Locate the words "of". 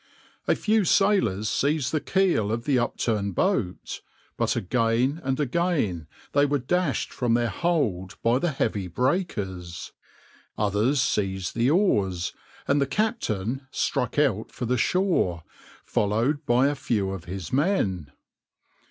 2.51-2.65, 17.11-17.25